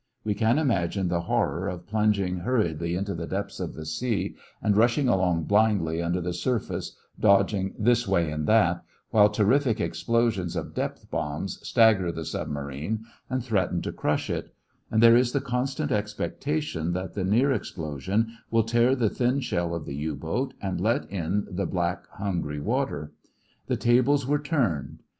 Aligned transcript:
We 0.23 0.33
can 0.33 0.57
imagine 0.57 1.09
the 1.09 1.21
horror 1.21 1.67
of 1.67 1.85
plunging 1.85 2.37
hurriedly 2.39 2.95
into 2.95 3.13
the 3.13 3.27
depths 3.27 3.59
of 3.59 3.75
the 3.75 3.85
sea, 3.85 4.35
and 4.59 4.75
rushing 4.75 5.07
along 5.07 5.43
blindly 5.43 6.01
under 6.01 6.19
the 6.19 6.33
surface, 6.33 6.95
dodging 7.19 7.75
this 7.77 8.07
way 8.07 8.31
and 8.31 8.47
that, 8.47 8.83
while 9.11 9.29
terrific 9.29 9.79
explosions 9.79 10.55
of 10.55 10.73
depth 10.73 11.11
bombs 11.11 11.59
stagger 11.61 12.11
the 12.11 12.25
submarine 12.25 13.05
and 13.29 13.43
threaten 13.43 13.79
to 13.83 13.91
crush 13.91 14.27
it, 14.31 14.51
and 14.89 15.03
there 15.03 15.15
is 15.15 15.33
the 15.33 15.39
constant 15.39 15.91
expectation 15.91 16.93
that 16.93 17.13
the 17.13 17.23
next 17.23 17.55
explosion 17.55 18.31
will 18.49 18.63
tear 18.63 18.95
the 18.95 19.07
thin 19.07 19.39
shell 19.39 19.75
of 19.75 19.85
the 19.85 19.93
U 19.93 20.15
boat 20.15 20.55
and 20.59 20.81
let 20.81 21.07
in 21.11 21.45
the 21.47 21.67
black 21.67 22.07
hungry 22.07 22.59
water. 22.59 23.11
The 23.67 23.77
tables 23.77 24.25
were 24.25 24.39
turned. 24.39 25.03